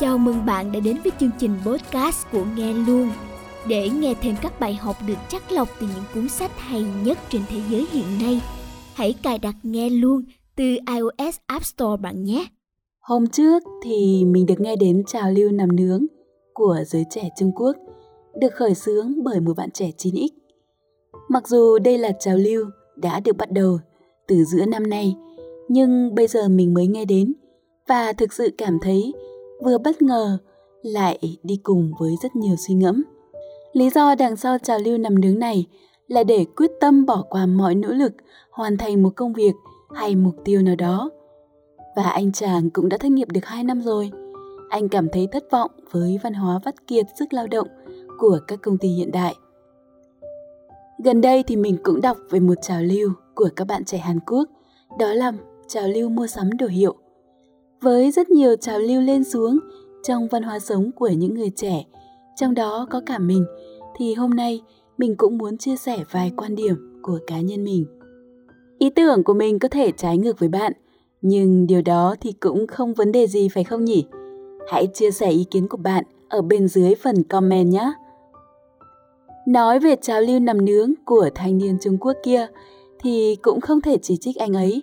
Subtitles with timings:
[0.00, 3.10] Chào mừng bạn đã đến với chương trình podcast của Nghe Luôn.
[3.68, 7.18] Để nghe thêm các bài học được chắc lọc từ những cuốn sách hay nhất
[7.30, 8.40] trên thế giới hiện nay,
[8.94, 10.22] hãy cài đặt Nghe Luôn
[10.56, 12.46] từ iOS App Store bạn nhé.
[13.00, 16.06] Hôm trước thì mình được nghe đến trào lưu nằm nướng
[16.54, 17.76] của giới trẻ Trung Quốc,
[18.40, 20.28] được khởi xướng bởi một bạn trẻ 9X.
[21.28, 22.64] Mặc dù đây là trào lưu
[22.96, 23.78] đã được bắt đầu
[24.28, 25.14] từ giữa năm nay,
[25.68, 27.32] nhưng bây giờ mình mới nghe đến
[27.88, 29.12] và thực sự cảm thấy
[29.62, 30.38] vừa bất ngờ
[30.82, 33.02] lại đi cùng với rất nhiều suy ngẫm.
[33.72, 35.66] Lý do đằng sau trào lưu nằm nướng này
[36.08, 38.12] là để quyết tâm bỏ qua mọi nỗ lực
[38.50, 39.52] hoàn thành một công việc
[39.94, 41.10] hay mục tiêu nào đó.
[41.96, 44.10] Và anh chàng cũng đã thất nghiệp được 2 năm rồi.
[44.68, 47.68] Anh cảm thấy thất vọng với văn hóa vắt kiệt sức lao động
[48.18, 49.34] của các công ty hiện đại.
[51.04, 54.20] Gần đây thì mình cũng đọc về một trào lưu của các bạn trẻ Hàn
[54.20, 54.48] Quốc,
[54.98, 55.32] đó là
[55.68, 56.96] trào lưu mua sắm đồ hiệu.
[57.82, 59.58] Với rất nhiều trào lưu lên xuống
[60.02, 61.84] trong văn hóa sống của những người trẻ,
[62.36, 63.44] trong đó có cả mình,
[63.96, 64.62] thì hôm nay
[64.98, 67.84] mình cũng muốn chia sẻ vài quan điểm của cá nhân mình.
[68.78, 70.72] Ý tưởng của mình có thể trái ngược với bạn,
[71.22, 74.04] nhưng điều đó thì cũng không vấn đề gì phải không nhỉ?
[74.68, 77.92] Hãy chia sẻ ý kiến của bạn ở bên dưới phần comment nhé.
[79.46, 82.46] Nói về trào lưu nằm nướng của thanh niên Trung Quốc kia
[83.02, 84.82] thì cũng không thể chỉ trích anh ấy.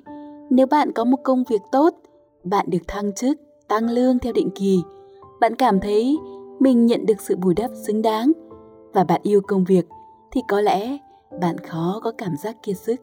[0.50, 1.94] Nếu bạn có một công việc tốt,
[2.50, 4.82] bạn được thăng chức, tăng lương theo định kỳ,
[5.40, 6.18] bạn cảm thấy
[6.60, 8.32] mình nhận được sự bù đắp xứng đáng
[8.94, 9.86] và bạn yêu công việc
[10.32, 10.98] thì có lẽ
[11.42, 12.96] bạn khó có cảm giác kiệt sức.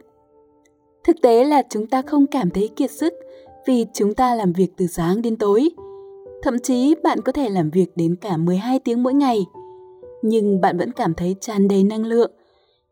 [1.04, 3.14] Thực tế là chúng ta không cảm thấy kiệt sức
[3.66, 5.70] vì chúng ta làm việc từ sáng đến tối.
[6.42, 9.46] Thậm chí bạn có thể làm việc đến cả 12 tiếng mỗi ngày,
[10.22, 12.30] nhưng bạn vẫn cảm thấy tràn đầy năng lượng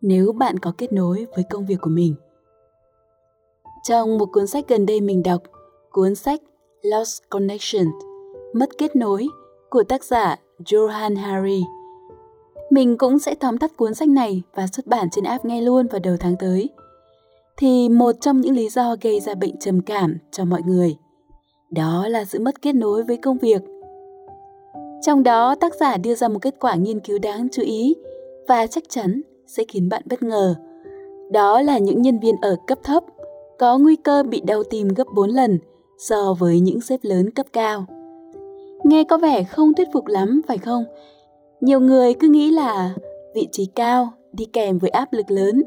[0.00, 2.14] nếu bạn có kết nối với công việc của mình.
[3.82, 5.42] Trong một cuốn sách gần đây mình đọc,
[5.92, 6.40] cuốn sách
[6.82, 7.86] Lost Connection,
[8.52, 9.28] Mất kết nối
[9.70, 11.62] của tác giả Johan Hari.
[12.70, 15.86] Mình cũng sẽ tóm tắt cuốn sách này và xuất bản trên app ngay luôn
[15.86, 16.68] vào đầu tháng tới.
[17.56, 20.96] Thì một trong những lý do gây ra bệnh trầm cảm cho mọi người,
[21.70, 23.62] đó là sự mất kết nối với công việc.
[25.06, 27.94] Trong đó tác giả đưa ra một kết quả nghiên cứu đáng chú ý
[28.48, 30.54] và chắc chắn sẽ khiến bạn bất ngờ.
[31.30, 33.04] Đó là những nhân viên ở cấp thấp
[33.58, 35.58] có nguy cơ bị đau tim gấp 4 lần
[35.98, 37.86] so với những sếp lớn cấp cao.
[38.84, 40.84] Nghe có vẻ không thuyết phục lắm phải không?
[41.60, 42.94] Nhiều người cứ nghĩ là
[43.34, 45.62] vị trí cao đi kèm với áp lực lớn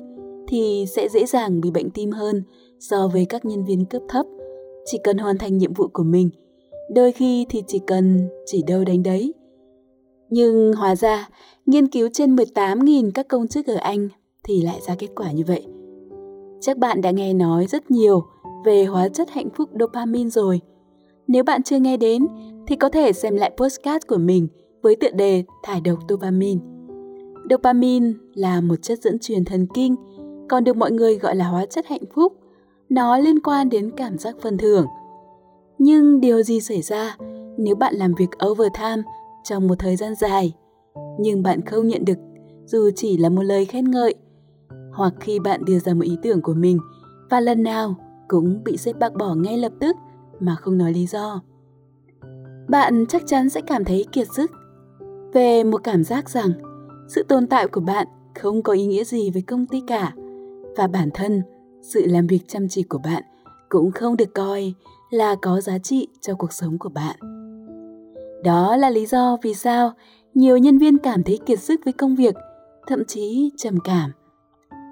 [0.47, 2.43] thì sẽ dễ dàng bị bệnh tim hơn
[2.79, 4.25] so với các nhân viên cấp thấp
[4.85, 6.29] chỉ cần hoàn thành nhiệm vụ của mình.
[6.89, 9.33] Đôi khi thì chỉ cần chỉ đâu đánh đấy.
[10.29, 11.29] Nhưng hóa ra,
[11.65, 14.09] nghiên cứu trên 18.000 các công chức ở Anh
[14.43, 15.65] thì lại ra kết quả như vậy.
[16.61, 18.23] Chắc bạn đã nghe nói rất nhiều
[18.65, 20.61] về hóa chất hạnh phúc dopamine rồi.
[21.27, 22.27] Nếu bạn chưa nghe đến
[22.67, 24.47] thì có thể xem lại postcard của mình
[24.81, 26.61] với tựa đề thải độc dopamine.
[27.49, 29.95] Dopamine là một chất dẫn truyền thần kinh,
[30.49, 32.33] còn được mọi người gọi là hóa chất hạnh phúc.
[32.89, 34.85] Nó liên quan đến cảm giác phần thưởng.
[35.77, 37.17] Nhưng điều gì xảy ra
[37.57, 39.03] nếu bạn làm việc overtime
[39.43, 40.53] trong một thời gian dài,
[41.19, 42.17] nhưng bạn không nhận được
[42.65, 44.15] dù chỉ là một lời khen ngợi,
[44.93, 46.79] hoặc khi bạn đưa ra một ý tưởng của mình
[47.29, 47.95] và lần nào
[48.27, 49.95] cũng bị sếp bác bỏ ngay lập tức
[50.39, 51.41] mà không nói lý do.
[52.67, 54.51] Bạn chắc chắn sẽ cảm thấy kiệt sức
[55.33, 56.51] về một cảm giác rằng
[57.07, 60.13] sự tồn tại của bạn không có ý nghĩa gì với công ty cả
[60.77, 61.41] và bản thân
[61.81, 63.23] sự làm việc chăm chỉ của bạn
[63.69, 64.73] cũng không được coi
[65.09, 67.15] là có giá trị cho cuộc sống của bạn.
[68.43, 69.91] Đó là lý do vì sao
[70.33, 72.35] nhiều nhân viên cảm thấy kiệt sức với công việc,
[72.87, 74.11] thậm chí trầm cảm.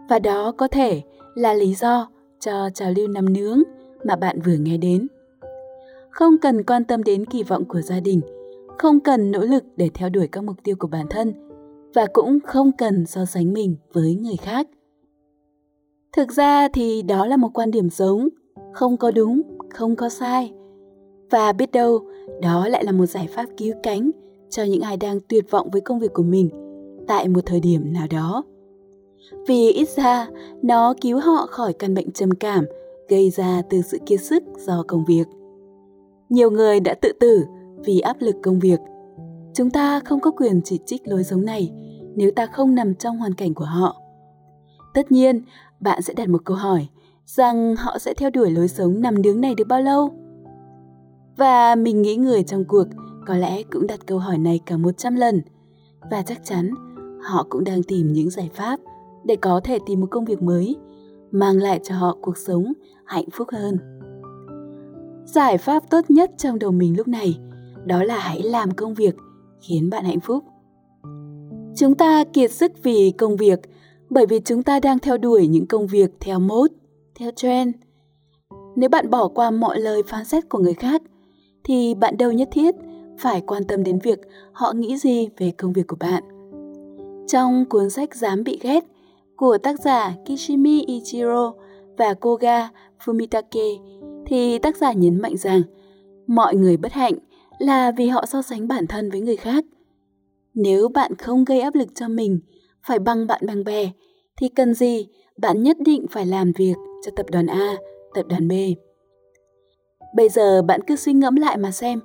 [0.10, 1.02] Và đó có thể
[1.36, 2.08] là lý do
[2.46, 3.62] cho trào lưu nằm nướng
[4.04, 5.08] mà bạn vừa nghe đến.
[6.10, 8.22] Không cần quan tâm đến kỳ vọng của gia đình,
[8.78, 11.34] không cần nỗ lực để theo đuổi các mục tiêu của bản thân
[11.94, 14.68] và cũng không cần so sánh mình với người khác.
[16.16, 18.30] Thực ra thì đó là một quan điểm giống,
[18.74, 20.54] không có đúng, không có sai.
[21.30, 22.00] Và biết đâu,
[22.42, 24.12] đó lại là một giải pháp cứu cánh
[24.50, 26.50] cho những ai đang tuyệt vọng với công việc của mình
[27.08, 28.44] tại một thời điểm nào đó
[29.48, 30.28] vì ít ra
[30.62, 32.66] nó cứu họ khỏi căn bệnh trầm cảm
[33.10, 35.28] gây ra từ sự kiệt sức do công việc.
[36.30, 37.46] Nhiều người đã tự tử
[37.86, 38.80] vì áp lực công việc.
[39.54, 41.72] Chúng ta không có quyền chỉ trích lối sống này
[42.16, 44.02] nếu ta không nằm trong hoàn cảnh của họ.
[44.94, 45.42] Tất nhiên,
[45.80, 46.88] bạn sẽ đặt một câu hỏi
[47.26, 50.10] rằng họ sẽ theo đuổi lối sống nằm nướng này được bao lâu?
[51.38, 52.84] Và mình nghĩ người trong cuộc
[53.28, 55.42] có lẽ cũng đặt câu hỏi này cả 100 lần.
[56.12, 56.72] Và chắc chắn
[57.24, 58.80] họ cũng đang tìm những giải pháp
[59.24, 60.76] để có thể tìm một công việc mới,
[61.32, 62.74] mang lại cho họ cuộc sống
[63.06, 63.78] hạnh phúc hơn.
[65.26, 67.40] Giải pháp tốt nhất trong đầu mình lúc này
[67.86, 69.16] đó là hãy làm công việc
[69.62, 70.44] khiến bạn hạnh phúc.
[71.76, 73.60] Chúng ta kiệt sức vì công việc
[74.10, 76.74] bởi vì chúng ta đang theo đuổi những công việc theo mode,
[77.16, 77.76] theo trend.
[78.76, 81.02] Nếu bạn bỏ qua mọi lời phán xét của người khác
[81.64, 82.76] thì bạn đâu nhất thiết
[83.20, 84.20] phải quan tâm đến việc
[84.52, 86.24] họ nghĩ gì về công việc của bạn.
[87.28, 88.84] Trong cuốn sách Dám bị ghét
[89.44, 91.54] của tác giả Kishimi Ichiro
[91.98, 92.70] và Koga
[93.06, 93.78] Fumitake
[94.26, 95.62] thì tác giả nhấn mạnh rằng
[96.28, 97.14] mọi người bất hạnh
[97.60, 99.66] là vì họ so sánh bản thân với người khác.
[100.54, 102.40] Nếu bạn không gây áp lực cho mình
[102.88, 103.92] phải bằng bạn bằng bè
[104.38, 105.08] thì cần gì
[105.38, 106.76] bạn nhất định phải làm việc
[107.06, 107.76] cho tập đoàn A,
[108.14, 108.52] tập đoàn B.
[110.16, 112.00] Bây giờ bạn cứ suy ngẫm lại mà xem,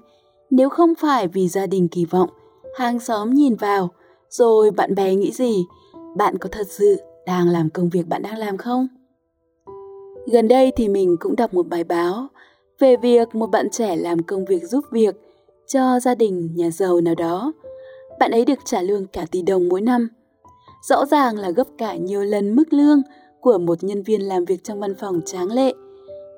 [0.51, 2.31] nếu không phải vì gia đình kỳ vọng,
[2.77, 3.89] hàng xóm nhìn vào,
[4.29, 5.65] rồi bạn bè nghĩ gì,
[6.17, 6.97] bạn có thật sự
[7.29, 8.89] đang làm công việc bạn đang làm không?
[10.33, 12.29] Gần đây thì mình cũng đọc một bài báo
[12.79, 15.15] về việc một bạn trẻ làm công việc giúp việc
[15.67, 17.53] cho gia đình nhà giàu nào đó.
[18.19, 20.09] Bạn ấy được trả lương cả tỷ đồng mỗi năm.
[20.89, 23.03] Rõ ràng là gấp cả nhiều lần mức lương
[23.41, 25.73] của một nhân viên làm việc trong văn phòng tráng lệ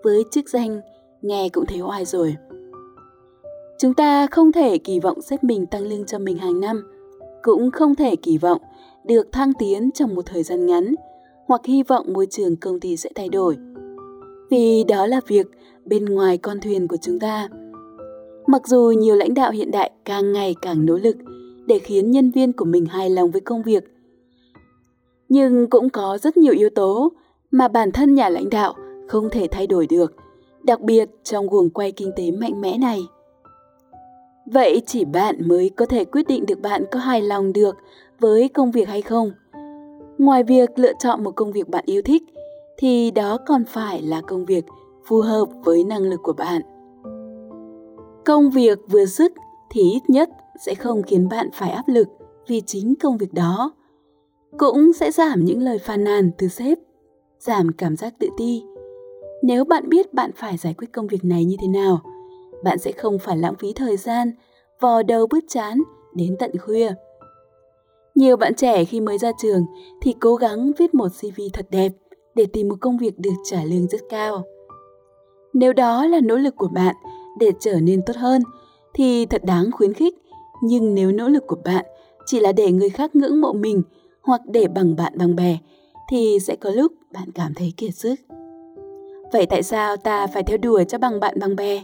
[0.05, 0.81] với chức danh
[1.23, 2.37] nghe cũng thấy oai rồi.
[3.79, 6.93] Chúng ta không thể kỳ vọng xếp mình tăng lương cho mình hàng năm,
[7.43, 8.61] cũng không thể kỳ vọng
[9.05, 10.95] được thăng tiến trong một thời gian ngắn
[11.47, 13.57] hoặc hy vọng môi trường công ty sẽ thay đổi.
[14.51, 15.47] Vì đó là việc
[15.85, 17.49] bên ngoài con thuyền của chúng ta.
[18.47, 21.17] Mặc dù nhiều lãnh đạo hiện đại càng ngày càng nỗ lực
[21.67, 23.85] để khiến nhân viên của mình hài lòng với công việc,
[25.29, 27.13] nhưng cũng có rất nhiều yếu tố
[27.51, 28.75] mà bản thân nhà lãnh đạo
[29.09, 30.15] không thể thay đổi được,
[30.63, 33.01] đặc biệt trong guồng quay kinh tế mạnh mẽ này.
[34.47, 37.77] Vậy chỉ bạn mới có thể quyết định được bạn có hài lòng được
[38.21, 39.33] với công việc hay không.
[40.19, 42.23] Ngoài việc lựa chọn một công việc bạn yêu thích
[42.79, 44.65] thì đó còn phải là công việc
[45.07, 46.63] phù hợp với năng lực của bạn.
[48.25, 49.33] Công việc vừa sức
[49.71, 50.31] thì ít nhất
[50.67, 52.09] sẽ không khiến bạn phải áp lực
[52.47, 53.73] vì chính công việc đó.
[54.59, 56.79] Cũng sẽ giảm những lời phàn nàn từ sếp,
[57.39, 58.63] giảm cảm giác tự ti.
[59.43, 62.01] Nếu bạn biết bạn phải giải quyết công việc này như thế nào,
[62.65, 64.33] bạn sẽ không phải lãng phí thời gian
[64.81, 65.83] vò đầu bứt chán
[66.15, 66.93] đến tận khuya.
[68.15, 69.67] Nhiều bạn trẻ khi mới ra trường
[70.01, 71.93] thì cố gắng viết một CV thật đẹp
[72.35, 74.43] để tìm một công việc được trả lương rất cao.
[75.53, 76.95] Nếu đó là nỗ lực của bạn
[77.39, 78.43] để trở nên tốt hơn
[78.95, 80.15] thì thật đáng khuyến khích,
[80.63, 81.85] nhưng nếu nỗ lực của bạn
[82.27, 83.83] chỉ là để người khác ngưỡng mộ mình
[84.23, 85.59] hoặc để bằng bạn bằng bè
[86.11, 88.15] thì sẽ có lúc bạn cảm thấy kiệt sức.
[89.33, 91.83] Vậy tại sao ta phải theo đuổi cho bằng bạn bằng bè?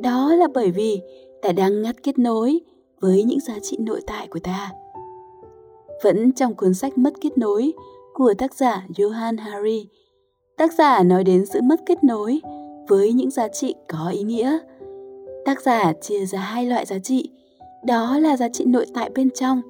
[0.00, 1.00] Đó là bởi vì
[1.42, 2.60] ta đang ngắt kết nối
[3.00, 4.70] với những giá trị nội tại của ta.
[6.02, 7.72] Vẫn trong cuốn sách Mất kết nối
[8.14, 9.88] của tác giả Johan Hari,
[10.56, 12.40] tác giả nói đến sự mất kết nối
[12.88, 14.58] với những giá trị có ý nghĩa.
[15.44, 17.30] Tác giả chia ra hai loại giá trị,
[17.86, 19.60] đó là giá trị nội tại bên trong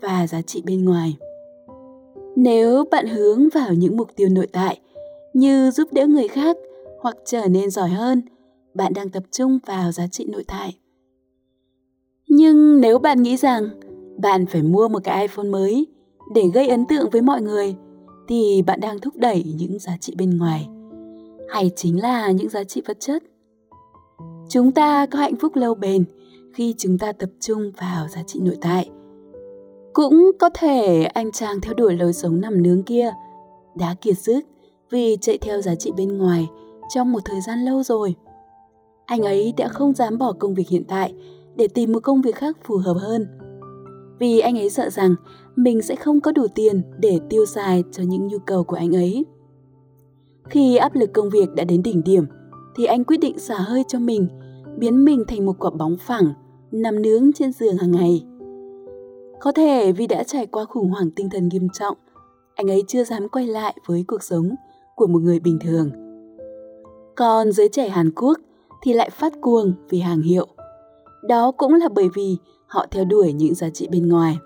[0.00, 1.16] và giá trị bên ngoài.
[2.36, 4.80] Nếu bạn hướng vào những mục tiêu nội tại
[5.32, 6.56] như giúp đỡ người khác
[7.00, 8.22] hoặc trở nên giỏi hơn,
[8.74, 10.76] bạn đang tập trung vào giá trị nội tại.
[12.28, 13.68] Nhưng nếu bạn nghĩ rằng
[14.16, 15.86] bạn phải mua một cái iPhone mới
[16.34, 17.76] để gây ấn tượng với mọi người,
[18.28, 20.68] thì bạn đang thúc đẩy những giá trị bên ngoài,
[21.48, 23.22] hay chính là những giá trị vật chất.
[24.48, 26.04] Chúng ta có hạnh phúc lâu bền
[26.54, 28.90] khi chúng ta tập trung vào giá trị nội tại.
[29.92, 33.12] Cũng có thể anh chàng theo đuổi lối sống nằm nướng kia
[33.74, 34.40] đã kiệt sức
[34.90, 36.46] vì chạy theo giá trị bên ngoài
[36.94, 38.14] trong một thời gian lâu rồi.
[39.06, 41.14] Anh ấy đã không dám bỏ công việc hiện tại
[41.56, 43.26] để tìm một công việc khác phù hợp hơn.
[44.18, 45.14] Vì anh ấy sợ rằng
[45.56, 48.96] mình sẽ không có đủ tiền để tiêu xài cho những nhu cầu của anh
[48.96, 49.24] ấy.
[50.48, 52.24] Khi áp lực công việc đã đến đỉnh điểm,
[52.76, 54.28] thì anh quyết định xả hơi cho mình,
[54.78, 56.32] biến mình thành một quả bóng phẳng,
[56.72, 58.24] nằm nướng trên giường hàng ngày.
[59.40, 61.96] Có thể vì đã trải qua khủng hoảng tinh thần nghiêm trọng,
[62.54, 64.50] anh ấy chưa dám quay lại với cuộc sống
[64.96, 65.90] của một người bình thường.
[67.16, 68.38] Còn giới trẻ Hàn Quốc
[68.82, 70.46] thì lại phát cuồng vì hàng hiệu.
[71.28, 72.36] Đó cũng là bởi vì
[72.74, 74.36] họ theo đuổi những giá trị bên ngoài.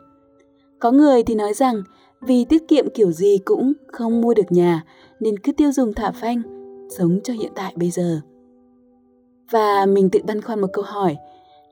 [0.79, 1.83] Có người thì nói rằng
[2.21, 4.85] vì tiết kiệm kiểu gì cũng không mua được nhà
[5.21, 6.43] nên cứ tiêu dùng thả phanh,
[6.99, 8.21] sống cho hiện tại bây giờ.
[9.51, 11.17] Và mình tự băn khoăn một câu hỏi,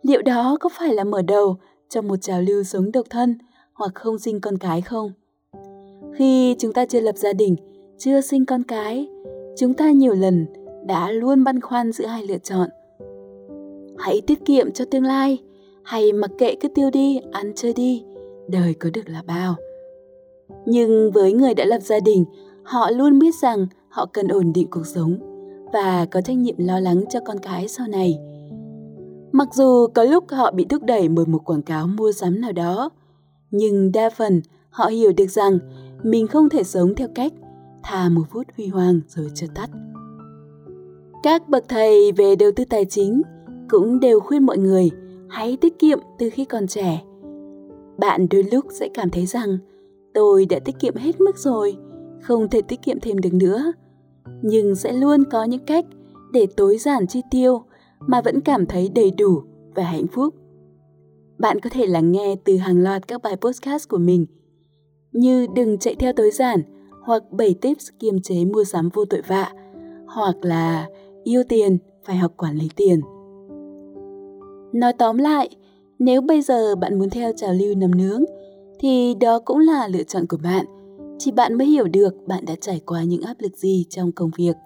[0.03, 1.57] liệu đó có phải là mở đầu
[1.89, 3.39] cho một trào lưu sống độc thân
[3.73, 5.13] hoặc không sinh con cái không?
[6.15, 7.57] Khi chúng ta chưa lập gia đình,
[7.99, 9.09] chưa sinh con cái,
[9.57, 10.47] chúng ta nhiều lần
[10.87, 12.69] đã luôn băn khoăn giữa hai lựa chọn.
[13.99, 15.39] Hãy tiết kiệm cho tương lai,
[15.87, 18.05] hay mặc kệ cứ tiêu đi, ăn chơi đi,
[18.49, 19.55] đời có được là bao.
[20.67, 22.25] Nhưng với người đã lập gia đình,
[22.63, 25.19] họ luôn biết rằng họ cần ổn định cuộc sống
[25.73, 28.19] và có trách nhiệm lo lắng cho con cái sau này.
[29.33, 32.53] Mặc dù có lúc họ bị thúc đẩy bởi một quảng cáo mua sắm nào
[32.53, 32.91] đó,
[33.51, 34.41] nhưng đa phần
[34.71, 35.59] họ hiểu được rằng
[36.03, 37.33] mình không thể sống theo cách
[37.83, 39.71] thà một phút huy hoàng rồi chợt tắt.
[41.23, 43.23] Các bậc thầy về đầu tư tài chính
[43.69, 44.91] cũng đều khuyên mọi người
[45.29, 47.03] hãy tiết kiệm từ khi còn trẻ.
[47.99, 49.59] Bạn đôi lúc sẽ cảm thấy rằng
[50.15, 51.77] tôi đã tiết kiệm hết mức rồi,
[52.23, 53.73] không thể tiết kiệm thêm được nữa.
[54.43, 55.85] Nhưng sẽ luôn có những cách
[56.33, 57.63] để tối giản chi tiêu
[58.01, 59.43] mà vẫn cảm thấy đầy đủ
[59.75, 60.35] và hạnh phúc.
[61.39, 64.27] Bạn có thể lắng nghe từ hàng loạt các bài podcast của mình
[65.13, 66.63] như đừng chạy theo tối giản
[67.03, 69.53] hoặc 7 tips kiềm chế mua sắm vô tội vạ
[70.07, 70.89] hoặc là
[71.25, 73.01] yêu tiền phải học quản lý tiền.
[74.73, 75.49] Nói tóm lại,
[75.99, 78.25] nếu bây giờ bạn muốn theo trào lưu nằm nướng
[78.79, 80.67] thì đó cũng là lựa chọn của bạn.
[81.19, 84.31] Chỉ bạn mới hiểu được bạn đã trải qua những áp lực gì trong công
[84.37, 84.57] việc.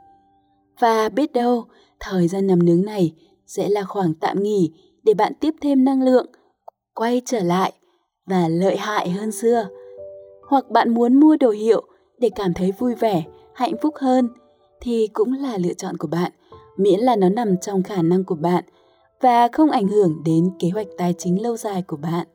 [0.80, 1.64] Và biết đâu,
[2.00, 3.12] thời gian nằm nướng này
[3.46, 6.26] sẽ là khoảng tạm nghỉ để bạn tiếp thêm năng lượng,
[6.94, 7.72] quay trở lại
[8.26, 9.68] và lợi hại hơn xưa.
[10.48, 11.84] Hoặc bạn muốn mua đồ hiệu
[12.18, 14.28] để cảm thấy vui vẻ, hạnh phúc hơn
[14.80, 16.32] thì cũng là lựa chọn của bạn,
[16.76, 18.64] miễn là nó nằm trong khả năng của bạn
[19.20, 22.26] và không ảnh hưởng đến kế hoạch tài chính lâu dài của bạn.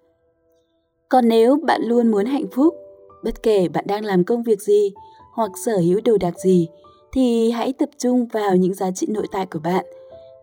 [1.09, 2.75] Còn nếu bạn luôn muốn hạnh phúc,
[3.23, 4.93] bất kể bạn đang làm công việc gì
[5.33, 6.67] hoặc sở hữu đồ đạc gì,
[7.11, 9.85] thì hãy tập trung vào những giá trị nội tại của bạn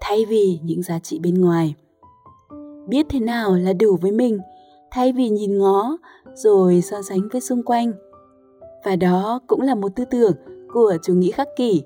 [0.01, 1.75] thay vì những giá trị bên ngoài.
[2.87, 4.39] Biết thế nào là đủ với mình
[4.91, 5.99] thay vì nhìn ngó
[6.35, 7.93] rồi so sánh với xung quanh.
[8.85, 10.33] Và đó cũng là một tư tưởng
[10.73, 11.83] của chủ nghĩa khắc kỷ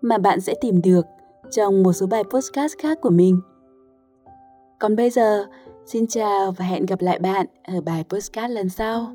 [0.00, 1.06] mà bạn sẽ tìm được
[1.50, 3.40] trong một số bài podcast khác của mình.
[4.80, 5.46] Còn bây giờ,
[5.86, 9.12] xin chào và hẹn gặp lại bạn ở bài podcast lần sau.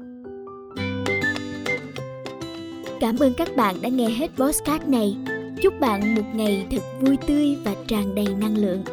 [2.99, 5.17] Cảm ơn các bạn đã nghe hết podcast này.
[5.61, 8.83] Chúc bạn một ngày thật vui tươi và tràn đầy năng lượng.